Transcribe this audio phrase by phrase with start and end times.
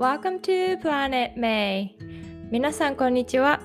[0.00, 1.90] Welcome to Planet May.
[2.50, 3.60] 皆さんこんにちは。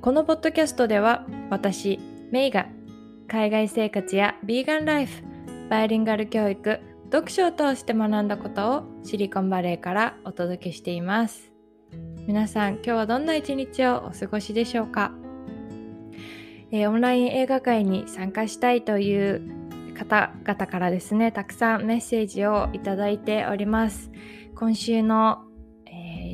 [0.00, 2.00] このポッドキャストでは私
[2.32, 2.66] メイが
[3.28, 5.22] 海外生活やビーガンライフ
[5.68, 6.80] バイリンガル教育
[7.12, 11.52] 読書を通して学んだことをシリコンバレーからお届けしています。
[12.26, 15.12] 皆さん今日はどんな一日をお過ごしでしょうか、
[16.72, 24.10] えー、オンライン映画会に参加したいという方々からですねたくさんメッセージをいただいております。
[24.56, 25.44] 今週の、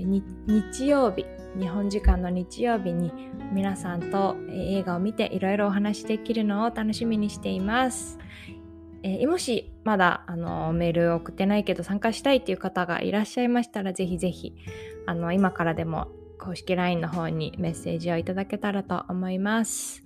[0.07, 1.27] 日曜日
[1.59, 3.13] 日本時間の日曜日に
[3.53, 8.19] 皆さんと映画を見ていろいろお話しできるのを楽しみにしています。
[9.03, 14.55] えー、もしまだあのメール送ってないけど参加したいっていう方がいらっしゃいましたらぜひぜひ
[15.07, 20.03] あの今からでも公式 LINE の方にメッセージをいただけたらと思います。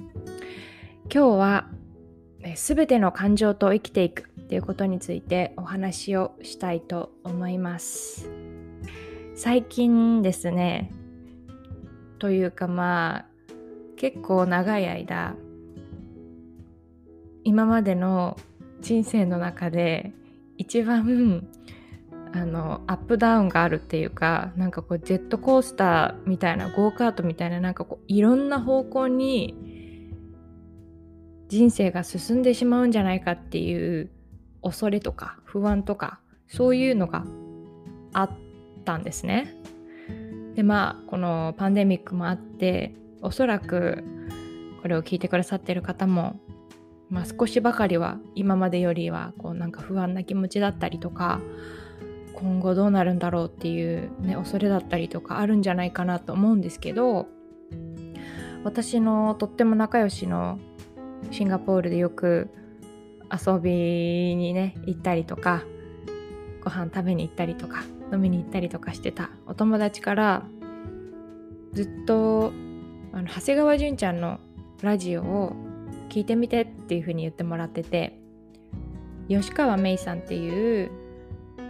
[1.12, 1.68] 今日は
[2.54, 8.30] すべての感情と生きていくっていうことについてお話をしたいと思います。
[9.34, 10.92] 最近ですね、
[12.18, 13.26] というかまあ
[13.96, 15.34] 結構長い間
[17.44, 18.36] 今までの
[18.80, 20.12] 人生の中で
[20.58, 21.46] 一番
[22.32, 29.54] あのアップダウンがあるっていうかなんかこうジェットコースターみたいなゴーカートみたいななんかこういろんな方向に
[31.48, 34.10] 人生が進んでしまうんじゃないかっていう
[34.62, 37.24] 恐れとか不安とかそういうのが
[38.12, 38.49] あって
[38.90, 39.54] たんですね。
[40.56, 44.02] でまあこのパンデミックもあっておそらく
[44.82, 46.40] これを聞いてくださってる方も、
[47.08, 51.40] まあ、少しばかりは今までよりはこうなんか不安な気持ちだったりとか
[52.34, 57.28] 今後どうなるんだろうっていう、ね、恐れだったりとかあるんじゃないかなと思うんですけど
[58.64, 60.58] 私のとっても仲良しの
[61.30, 62.50] シンガポールでよく
[63.30, 65.62] 遊びにね行ったりとか
[66.64, 69.30] ご飯食べに行ったりとか飲みに行ったりとかしてた。
[69.46, 70.46] お友達から
[71.72, 72.52] ずっと
[73.12, 74.40] あの長谷川純ちゃんの
[74.82, 75.52] ラジオを
[76.08, 78.18] 聞いてみてっていう風に言ってもらってて
[79.28, 80.90] 吉川芽衣さんっていう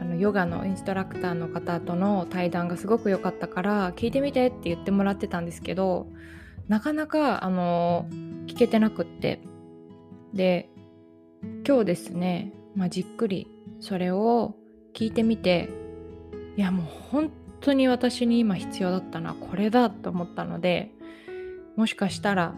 [0.00, 6.06] あのヨガのインストラクターの方との対談がすごく良かったから聞いてみてって言ってもらってたんですけど
[6.68, 8.06] なかなかあの
[8.46, 9.40] 聞けてなくって。
[10.32, 10.70] で
[11.66, 13.48] 今日ですね、まあ、じっくり
[13.80, 14.54] それを
[14.94, 15.68] 聞いてみて
[16.56, 17.30] いやもう本
[17.60, 20.90] 当に私に今必要だったのはこれだと思ったので
[21.76, 22.54] もしかしたら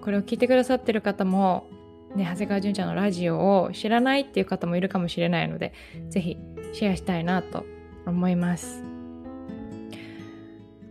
[0.00, 1.66] これを聞いてくださってる方も
[2.14, 5.72] ね、長谷川純ちゃんのラジオを知らないっていう方もいるかもしれないので
[6.10, 6.36] 是非
[6.72, 7.64] シェアしたいなと
[8.06, 8.82] 思います。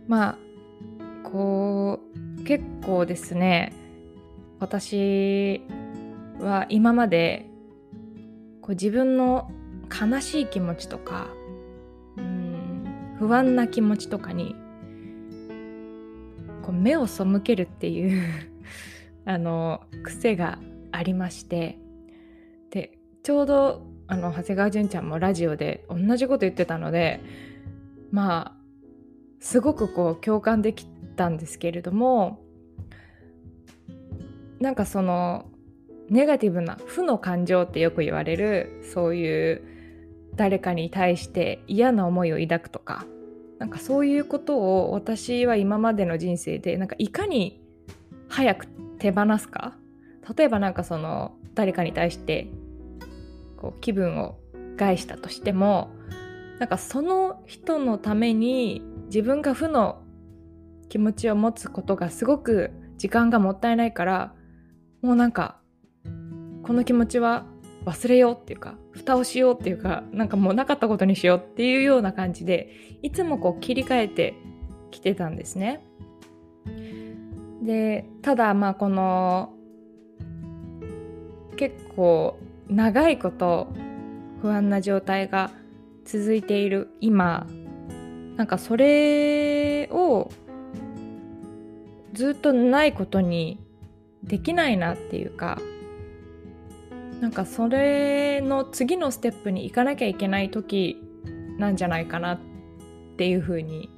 [0.08, 0.38] まあ
[1.22, 2.00] こ
[2.40, 3.72] う結構ですね
[4.58, 5.62] 私
[6.40, 7.46] は今まで
[8.60, 9.50] こう自分の
[9.88, 11.28] 悲しい気持ちとか
[13.22, 14.56] 不安な気持ちとかに
[16.62, 18.20] こう目を背けるっていう
[19.24, 20.58] あの癖が
[20.90, 21.78] ありまして。
[22.70, 27.20] でちょうどあの長谷川純ちゃんもラジオで同じこと言ってたので
[28.10, 28.56] まあ
[29.38, 32.40] すごくこう共感できたんですけれども
[34.58, 35.46] なんかその
[36.08, 39.71] ネガティブな負の感情ってよく言われるそういう
[40.34, 43.04] 誰かに対して嫌な思いを抱くとか
[43.58, 47.62] なんかそういうことを私は今までの人生でなんかいかに
[48.28, 48.66] 早く
[48.98, 49.76] 手放すか。
[50.36, 52.48] 例えばなんかその誰かに対して
[53.56, 54.38] こう気分を
[54.76, 55.90] 害したとしても
[56.58, 60.02] なんかその人のために自分が負の
[60.88, 64.34] 気持ちを持つことがすごく時間がもったいないから
[65.02, 65.58] もうなんか
[66.62, 67.46] この気持ちは
[67.84, 72.70] 忘れようっていうか蓋をしようっていうかなんかもうなかったことにしようっていうような感じで
[73.02, 74.34] いつもこう切り替えて
[74.90, 75.84] きてたんですね。
[77.62, 79.52] でただまあこの
[81.56, 82.38] 結構
[82.68, 83.68] 長いこと
[84.40, 85.50] 不安な状態が
[86.04, 87.46] 続いている今
[88.36, 90.30] なんかそれを
[92.12, 93.60] ずっとないことに
[94.24, 95.58] できないなっていうか
[97.22, 101.00] なんかそれの次のステップに行かなきゃいけない時
[101.56, 102.40] なんじゃないかなっ
[103.16, 103.88] ていうふうに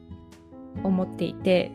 [0.82, 1.72] 思っていて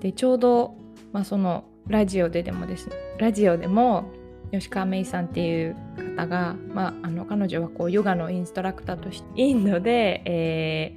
[0.00, 0.76] でちょうど、
[1.10, 4.10] まあ、そのラジオででもですねラジオでも
[4.52, 5.76] 吉川芽衣さんっていう
[6.16, 10.92] 方が、まあ、あの彼女はこうヨガのインストラクターとしてインドで、え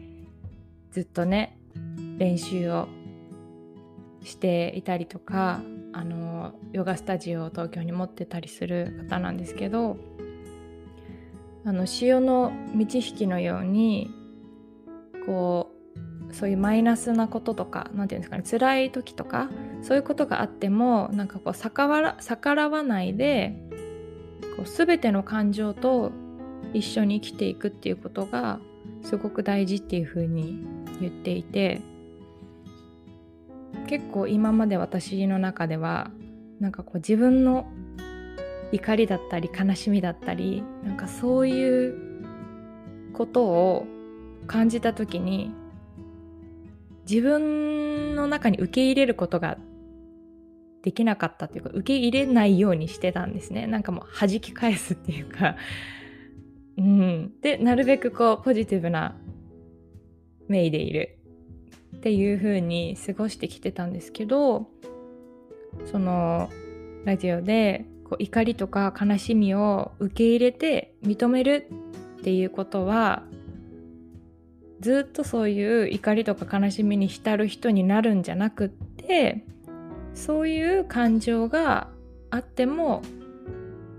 [0.92, 1.58] ー、ずっとね
[2.18, 2.90] 練習を
[4.22, 5.62] していたりとか
[5.94, 9.98] あのヨガスタジオを東京に持ってたりする方なんですけど
[11.66, 14.10] あの潮の満ち引きのように
[15.26, 15.72] こ
[16.30, 19.50] うそういうマイナスなこととか何て言うんですかね辛い時とか
[19.82, 23.56] そういうことがあってもなんかこう逆ら逆らわないで
[24.56, 26.12] こう全ての感情と
[26.74, 28.60] 一緒に生きていくっていうことが
[29.04, 30.66] すごく大事っていうふうに
[31.00, 31.82] 言っていて
[33.88, 36.12] 結構今まで私の中では
[36.60, 37.68] なんかこう自分の
[38.72, 41.96] 怒りだったり悲しみだったりなんかそういう
[43.14, 43.88] ことを
[44.46, 45.52] 感じた時に
[47.10, 49.58] 自分の中に受け入れることが
[50.84, 53.68] できなかったというか受け入れないようにしてたんですね。
[53.68, 55.56] なんかもう弾き返すっていうか。
[56.78, 57.32] うん。
[57.42, 59.18] でなるべくこうポジティブな
[60.48, 61.17] メイでいる。
[61.96, 64.68] っていう風に過ごしてきてたんですけど
[65.86, 66.50] その
[67.06, 71.70] ラジオでこう怒りとか悲しみを受け入れて認める
[72.20, 73.24] っていうことは
[74.80, 79.44] ずっとそういう怒りとか悲しみに浸る人になるんじゃなくって
[80.14, 81.90] そういう感情が
[82.30, 83.02] あっても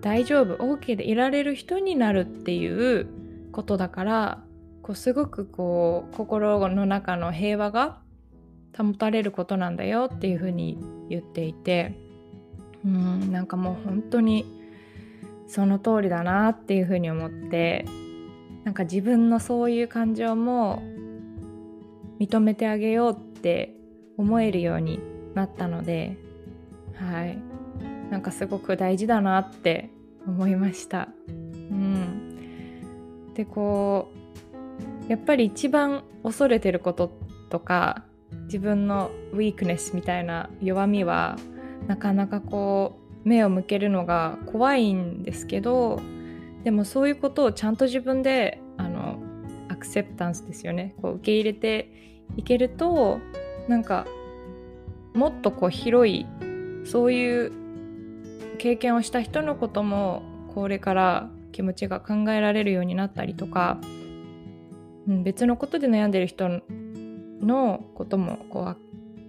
[0.00, 3.06] 大丈夫 OK でいられる人になるっていう
[3.52, 4.44] ことだから
[4.88, 7.99] こうすごくこう心の中の平和が
[8.75, 10.79] 保たれることなんだよっていうふうに
[11.11, 11.93] 言っていて
[12.87, 14.46] うんなんかもう本当に
[15.46, 17.85] その通りだなっていうふうに思って
[18.64, 20.82] なんか自分のそういう感情も
[22.19, 23.75] 認めてあげようって
[24.17, 25.00] 思えるように
[25.35, 26.17] なったので
[26.94, 27.38] はい
[28.11, 29.90] なんかすごく大事だなって
[30.26, 31.08] 思いました。
[31.29, 34.19] うん、でこう
[35.08, 37.10] やっぱり一番恐れてること
[37.50, 38.05] とか
[38.44, 41.37] 自分のウィークネスみたいな弱みは
[41.87, 46.00] なかなかこう目を向けるのが怖いんですけど
[46.64, 49.19] でもそういうことをちゃんと自分であの
[49.69, 50.94] アクセプタンスですよね。
[51.00, 51.93] こう受け入れて
[52.37, 53.19] いけると
[53.69, 54.06] なんか
[55.14, 56.26] もっとこう広い
[56.84, 57.52] そういう
[58.58, 60.22] 経験をした人のことも
[60.54, 63.78] これから気持ちが考えられるようになったりとか、
[65.08, 66.62] うん、別のことで悩んでる人
[67.40, 68.75] のこともこ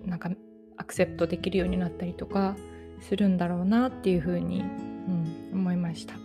[0.05, 0.29] うなんか
[0.77, 2.55] アクセプトできるようになったりとか
[3.01, 6.15] するんだろうなっていうふうに、うん、思いました。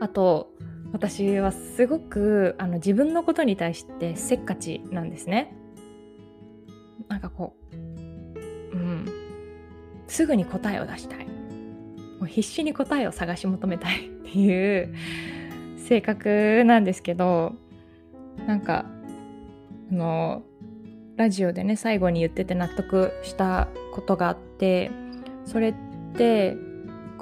[0.00, 0.50] あと
[0.92, 5.54] 私はすごくあの自分のことに対してせっかちなんですね。
[7.08, 7.76] なんかこう、
[8.76, 9.06] うん、
[10.06, 11.26] すぐに答えを出したい。
[11.26, 14.94] もう必死に答えを探し求めたいっていう
[15.76, 17.54] 性格なんですけど、
[18.46, 18.86] なんか、
[19.90, 20.42] あの、
[21.16, 24.90] ラジオでね、最後に言ってて納得したことがあって、
[25.44, 25.74] それっ
[26.16, 26.56] て、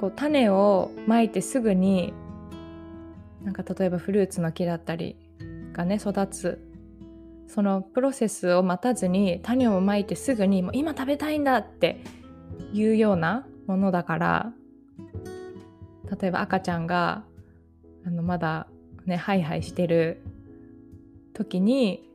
[0.01, 2.11] こう種をまいてすぐに
[3.43, 5.15] なんか例えばフルーツの木だったり
[5.73, 6.67] がね育つ
[7.47, 12.01] そのプロセスを待たずに種をまいてすぐにもう今食べたいんだって
[12.73, 14.53] いうようなものだから
[16.19, 17.23] 例えば赤ちゃんが
[18.05, 18.67] あのまだ
[19.05, 20.23] ねハイハイしてる
[21.33, 22.09] 時に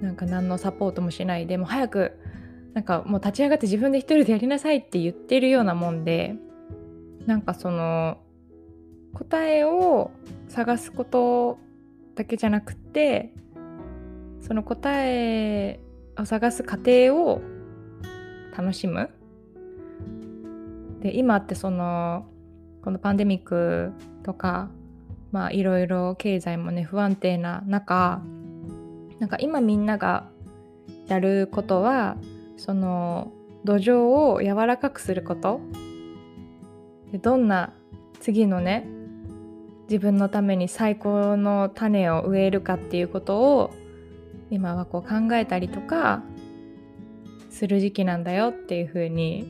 [0.00, 2.18] なんか何のサポートもしないでも早く
[2.74, 6.34] なんかもう立ち上がって自分で一人でやりなさいって言ってるようなもんで
[7.26, 8.18] なんかその
[9.14, 10.10] 答えを
[10.48, 11.58] 探すこと
[12.14, 13.32] だけじゃなくて
[14.40, 15.80] その答え
[16.18, 17.40] を探す過程を
[18.56, 19.10] 楽しむ。
[21.00, 22.26] で今ってその
[22.82, 23.92] このパンデミック
[24.22, 24.70] とか
[25.36, 28.22] まあいろいろ経済もね不安定な中
[29.18, 30.30] なんか今みんなが
[31.08, 32.16] やることは
[32.56, 35.60] その土壌を柔らかくすること
[37.12, 37.74] でどんな
[38.18, 38.88] 次のね
[39.90, 43.74] 自分のために最高の種を植えるかっていうことを
[44.50, 46.22] 今はこう考えたりとか
[47.50, 49.44] する時期なんだよっていうふうに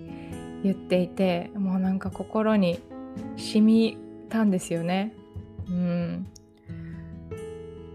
[0.65, 2.81] 言っていてもうなんか心に
[3.37, 5.15] 染みたんですよね。
[5.69, 6.27] うん、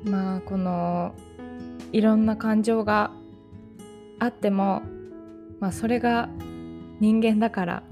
[0.03, 1.13] まあこの
[1.91, 3.11] いろんな感情が
[4.19, 4.81] あっても、
[5.59, 6.29] まあ、それが
[6.99, 7.83] 人間だから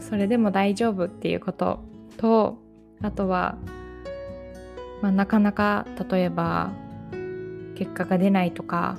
[0.00, 1.80] それでも大丈夫っていうこと
[2.16, 2.58] と
[3.02, 3.56] あとは、
[5.02, 6.72] まあ、なかなか例えば
[7.76, 8.98] 結果が出ないとか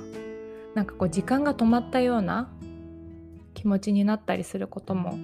[0.74, 2.50] なんかこう時間が止まったような
[3.54, 5.18] 気持ちになったりすることも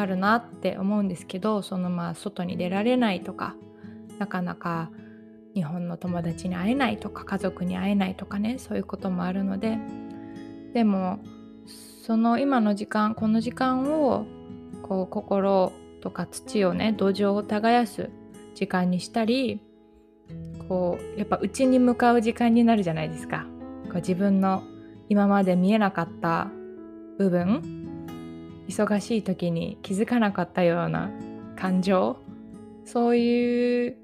[0.00, 3.54] あるなって思うんですけどそのまあ外に出られないとか
[4.18, 4.90] なかなか
[5.54, 9.78] 日本の友達に会えないとか家族に会えないとかねそういうこともあるので
[10.74, 11.20] でも
[12.04, 14.26] その今の時間この時間を
[14.82, 18.10] こう心とか土をね土壌を耕す
[18.54, 19.60] 時間にしたり
[20.68, 23.46] こうやっぱ内に向かう時間になるじゃないですか。
[23.86, 24.62] こう自分の
[25.08, 26.48] 今まで見えなかった
[27.18, 27.79] 部分
[28.70, 31.10] 忙しい時に気づかなかったような
[31.56, 32.16] 感情
[32.84, 33.96] そういう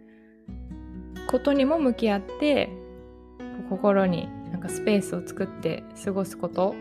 [1.29, 2.69] ことにも向き合って
[3.71, 6.75] 心になんかスペースを作って過ごすこと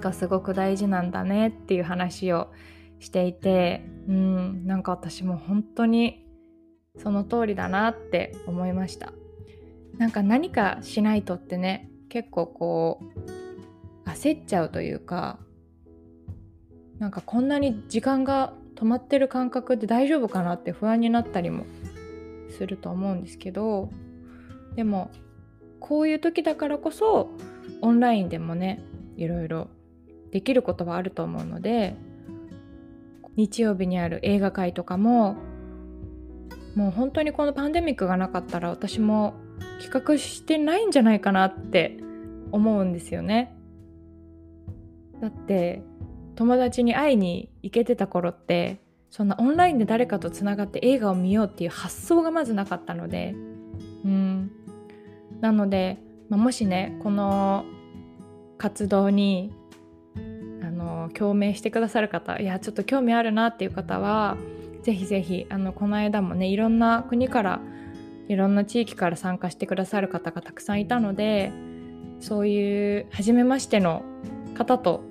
[0.00, 2.52] がすごく大事なんだねっていう話を
[3.00, 6.24] していてうんなんか私も本当に
[6.98, 9.12] その通りだなって思いました。
[9.98, 13.00] なんか何かしないとってね結構こ
[14.06, 15.38] う焦っちゃうというか
[16.98, 21.64] なんかこんなに時間が止まってる感覚で大丈夫かなって不安になったりも
[22.50, 23.90] すると思うんですけど
[24.76, 25.10] でも
[25.80, 27.30] こういう時だからこそ
[27.80, 28.82] オンラインでもね
[29.16, 29.68] いろいろ
[30.30, 31.94] できることはあると思うので
[33.36, 35.36] 日曜日にある映画会とかも
[36.74, 39.34] もう本当にこのパンデミックがなかったら私も
[39.80, 41.98] 企画してないんじゃないかなって
[42.50, 43.56] 思うんですよね。
[45.20, 45.82] だって
[46.36, 53.34] 友達に会いに行けてた頃ってそんなオンラインで誰かとつながって映画を見ようっていう発想がまずなかったので
[54.04, 54.50] うん。
[55.40, 55.98] なので、
[56.28, 57.64] まあ、もしねこの
[58.58, 59.52] 活動に
[60.62, 64.36] あの共鳴してくださる方いやちょっと興味あるなっていう方は
[64.82, 67.60] ぜひぜひあのこの間もねいろんな国から
[68.28, 71.52] いろんな地域から参加してくださる方がたくさんいたので
[72.20, 74.02] そういう初めましての
[74.54, 75.02] 方と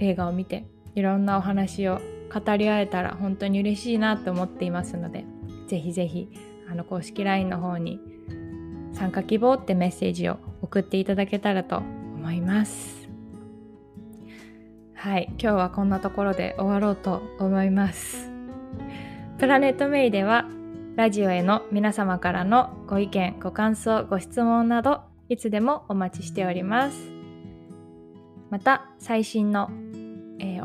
[0.00, 2.00] 映画を見ていろんなお話を
[2.32, 5.24] 語り合えたら本当に嬉しいなと思っていますので
[5.66, 6.28] ぜひぜひ
[6.70, 8.00] あの公式 LINE の方に
[8.92, 13.08] 参加希望ってメッセージを送っていただけたらと思います。
[14.94, 15.28] はい。
[15.40, 18.28] 今日はこんなところで終わろうと思います。
[19.38, 20.46] プラネットメイでは
[20.96, 26.98] ラジオへの皆様からのご意見ご感想ご質問などいつでもお待ちしております。
[28.50, 29.70] また最新の、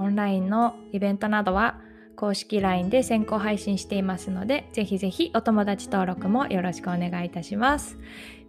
[0.04, 1.80] オンラインのイベントなどは
[2.16, 7.98] 公式 LINE で先行配信していますのでぜひぜひお友達登録もよろしくお願いいたします。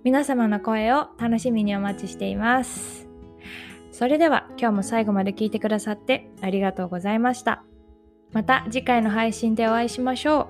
[0.03, 3.09] 皆様の声を楽しみにお待ちしています。
[3.91, 7.63] それでは今日も最後まで聞いてくださってありがとうございました。
[8.33, 10.47] また次回の配信でお会いしましょう。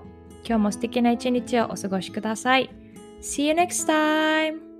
[0.46, 2.70] 今日も素敵な一日をお過ごしください。
[3.20, 4.73] See you next time!